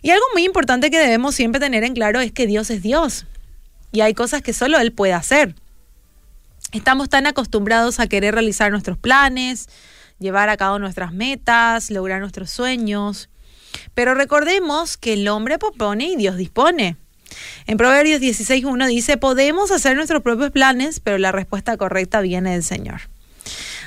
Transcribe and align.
Y 0.00 0.10
algo 0.10 0.24
muy 0.32 0.44
importante 0.44 0.90
que 0.90 0.98
debemos 0.98 1.34
siempre 1.34 1.60
tener 1.60 1.82
en 1.82 1.94
claro 1.94 2.20
es 2.20 2.30
que 2.30 2.46
Dios 2.46 2.70
es 2.70 2.82
Dios 2.82 3.26
y 3.90 4.02
hay 4.02 4.14
cosas 4.14 4.42
que 4.42 4.52
solo 4.52 4.78
Él 4.78 4.92
puede 4.92 5.12
hacer. 5.12 5.56
Estamos 6.72 7.08
tan 7.08 7.26
acostumbrados 7.26 7.98
a 7.98 8.06
querer 8.06 8.34
realizar 8.34 8.70
nuestros 8.70 8.96
planes, 8.96 9.68
llevar 10.20 10.50
a 10.50 10.56
cabo 10.56 10.78
nuestras 10.78 11.12
metas, 11.12 11.90
lograr 11.90 12.20
nuestros 12.20 12.50
sueños, 12.50 13.28
pero 13.94 14.14
recordemos 14.14 14.96
que 14.96 15.14
el 15.14 15.26
hombre 15.26 15.58
propone 15.58 16.04
y 16.04 16.16
Dios 16.16 16.36
dispone. 16.36 16.96
En 17.66 17.76
Proverbios 17.76 18.20
16.1 18.20 18.86
dice, 18.86 19.16
podemos 19.16 19.72
hacer 19.72 19.96
nuestros 19.96 20.22
propios 20.22 20.52
planes, 20.52 21.00
pero 21.00 21.18
la 21.18 21.32
respuesta 21.32 21.76
correcta 21.76 22.20
viene 22.20 22.52
del 22.52 22.62
Señor. 22.62 23.00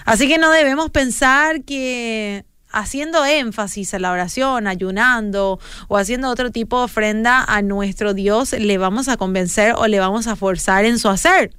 Así 0.05 0.28
que 0.28 0.38
no 0.38 0.52
debemos 0.52 0.89
pensar 0.89 1.64
que 1.64 2.43
haciendo 2.72 3.26
énfasis 3.26 3.94
a 3.94 4.00
la 4.00 4.12
oración, 4.12 4.68
ayunando 4.68 5.60
o 5.88 5.98
haciendo 5.98 6.30
otro 6.30 6.52
tipo 6.52 6.80
de 6.80 6.86
ofrenda 6.86 7.44
a 7.44 7.62
nuestro 7.62 8.14
Dios, 8.14 8.54
le 8.54 8.78
vamos 8.78 9.07
a 9.07 9.18
convencer 9.18 9.74
o 9.78 9.88
le 9.88 10.00
vamos 10.00 10.28
a 10.28 10.36
forzar 10.36 10.86
en 10.86 11.00
su 11.00 11.10
hacer. 11.10 11.54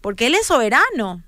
Porque 0.00 0.26
Él 0.26 0.34
es 0.34 0.46
soberano. 0.46 1.22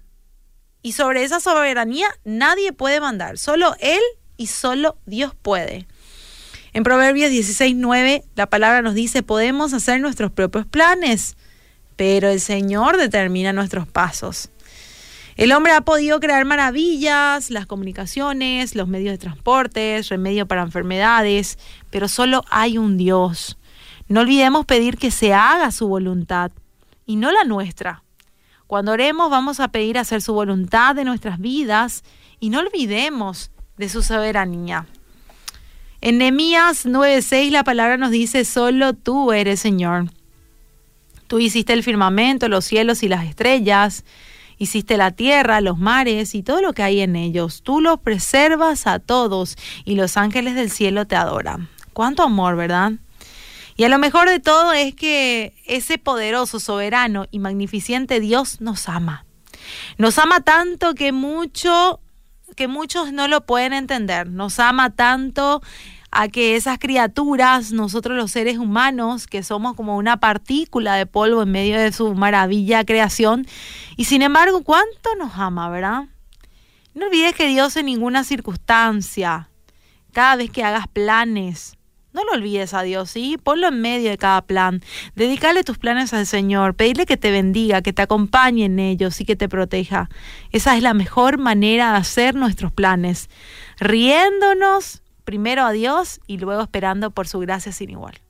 Y 0.82 0.92
sobre 0.92 1.24
esa 1.24 1.40
soberanía 1.40 2.08
nadie 2.24 2.72
puede 2.72 3.00
mandar. 3.00 3.38
Solo 3.38 3.74
Él 3.80 4.02
y 4.36 4.48
solo 4.48 4.98
Dios 5.06 5.34
puede. 5.40 5.86
En 6.72 6.82
Proverbios 6.82 7.30
16.9 7.30 8.24
la 8.34 8.46
palabra 8.46 8.82
nos 8.82 8.94
dice, 8.94 9.22
podemos 9.22 9.72
hacer 9.72 10.00
nuestros 10.00 10.32
propios 10.32 10.66
planes, 10.66 11.36
pero 11.94 12.28
el 12.28 12.40
Señor 12.40 12.96
determina 12.96 13.52
nuestros 13.52 13.86
pasos. 13.86 14.50
El 15.36 15.50
hombre 15.52 15.72
ha 15.72 15.80
podido 15.80 16.20
crear 16.20 16.44
maravillas, 16.44 17.50
las 17.50 17.66
comunicaciones, 17.66 18.76
los 18.76 18.86
medios 18.86 19.12
de 19.12 19.18
transporte, 19.18 20.00
remedio 20.08 20.46
para 20.46 20.62
enfermedades, 20.62 21.58
pero 21.90 22.06
solo 22.06 22.44
hay 22.50 22.78
un 22.78 22.96
Dios. 22.96 23.58
No 24.06 24.20
olvidemos 24.20 24.64
pedir 24.64 24.96
que 24.96 25.10
se 25.10 25.34
haga 25.34 25.72
su 25.72 25.88
voluntad 25.88 26.52
y 27.04 27.16
no 27.16 27.32
la 27.32 27.42
nuestra. 27.44 28.04
Cuando 28.68 28.92
oremos 28.92 29.28
vamos 29.28 29.58
a 29.60 29.68
pedir 29.68 29.98
hacer 29.98 30.22
su 30.22 30.34
voluntad 30.34 30.94
de 30.94 31.04
nuestras 31.04 31.38
vidas 31.40 32.04
y 32.38 32.50
no 32.50 32.60
olvidemos 32.60 33.50
de 33.76 33.88
su 33.88 34.02
soberanía. 34.02 34.86
En 36.00 36.18
Nehemías 36.18 36.86
9:6 36.86 37.50
la 37.50 37.64
palabra 37.64 37.96
nos 37.96 38.10
dice, 38.10 38.44
solo 38.44 38.92
tú 38.92 39.32
eres 39.32 39.58
Señor. 39.58 40.10
Tú 41.26 41.40
hiciste 41.40 41.72
el 41.72 41.82
firmamento, 41.82 42.48
los 42.48 42.64
cielos 42.64 43.02
y 43.02 43.08
las 43.08 43.24
estrellas. 43.24 44.04
Hiciste 44.58 44.96
la 44.96 45.10
tierra, 45.10 45.60
los 45.60 45.78
mares 45.78 46.34
y 46.34 46.42
todo 46.42 46.60
lo 46.60 46.72
que 46.72 46.82
hay 46.82 47.00
en 47.00 47.16
ellos. 47.16 47.62
Tú 47.62 47.80
los 47.80 48.00
preservas 48.00 48.86
a 48.86 48.98
todos 48.98 49.56
y 49.84 49.94
los 49.94 50.16
ángeles 50.16 50.54
del 50.54 50.70
cielo 50.70 51.06
te 51.06 51.16
adoran. 51.16 51.68
Cuánto 51.92 52.22
amor, 52.22 52.56
¿verdad? 52.56 52.92
Y 53.76 53.84
a 53.84 53.88
lo 53.88 53.98
mejor 53.98 54.28
de 54.28 54.40
todo 54.40 54.72
es 54.72 54.94
que 54.94 55.54
ese 55.66 55.98
poderoso, 55.98 56.60
soberano 56.60 57.26
y 57.30 57.40
magnificente 57.40 58.20
Dios 58.20 58.60
nos 58.60 58.88
ama. 58.88 59.24
Nos 59.98 60.18
ama 60.18 60.40
tanto 60.40 60.94
que 60.94 61.12
mucho 61.12 62.00
que 62.56 62.68
muchos 62.68 63.12
no 63.12 63.26
lo 63.26 63.46
pueden 63.46 63.72
entender. 63.72 64.28
Nos 64.28 64.60
ama 64.60 64.90
tanto 64.90 65.60
a 66.14 66.28
que 66.28 66.56
esas 66.56 66.78
criaturas, 66.78 67.72
nosotros 67.72 68.16
los 68.16 68.30
seres 68.30 68.58
humanos, 68.58 69.26
que 69.26 69.42
somos 69.42 69.74
como 69.74 69.96
una 69.96 70.18
partícula 70.18 70.94
de 70.94 71.06
polvo 71.06 71.42
en 71.42 71.50
medio 71.50 71.78
de 71.78 71.92
su 71.92 72.14
maravilla 72.14 72.84
creación, 72.84 73.46
y 73.96 74.04
sin 74.04 74.22
embargo, 74.22 74.62
¿cuánto 74.62 75.14
nos 75.18 75.32
ama, 75.36 75.68
verdad? 75.68 76.04
No 76.94 77.06
olvides 77.06 77.34
que 77.34 77.48
Dios 77.48 77.76
en 77.76 77.86
ninguna 77.86 78.22
circunstancia, 78.22 79.48
cada 80.12 80.36
vez 80.36 80.50
que 80.50 80.62
hagas 80.62 80.86
planes, 80.86 81.76
no 82.14 82.22
lo 82.24 82.32
olvides 82.34 82.74
a 82.74 82.82
Dios, 82.82 83.10
¿sí? 83.10 83.36
Ponlo 83.42 83.66
en 83.66 83.80
medio 83.80 84.08
de 84.08 84.16
cada 84.16 84.40
plan. 84.42 84.82
Dedícale 85.16 85.64
tus 85.64 85.78
planes 85.78 86.14
al 86.14 86.28
Señor. 86.28 86.74
Pedirle 86.74 87.06
que 87.06 87.16
te 87.16 87.32
bendiga, 87.32 87.82
que 87.82 87.92
te 87.92 88.02
acompañe 88.02 88.66
en 88.66 88.78
ellos 88.78 89.20
y 89.20 89.24
que 89.24 89.34
te 89.34 89.48
proteja. 89.48 90.08
Esa 90.52 90.76
es 90.76 90.82
la 90.84 90.94
mejor 90.94 91.38
manera 91.38 91.90
de 91.90 91.98
hacer 91.98 92.36
nuestros 92.36 92.70
planes. 92.70 93.28
Riéndonos 93.80 95.02
primero 95.24 95.64
a 95.64 95.72
Dios 95.72 96.20
y 96.26 96.38
luego 96.38 96.62
esperando 96.62 97.10
por 97.10 97.26
su 97.26 97.40
gracia 97.40 97.72
sin 97.72 97.90
igual. 97.90 98.23